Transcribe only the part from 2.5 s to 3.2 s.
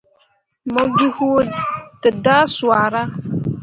swara.